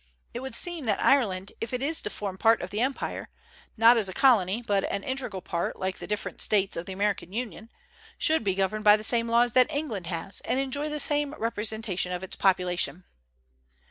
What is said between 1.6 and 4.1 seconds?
if it is to form part of the empire, not as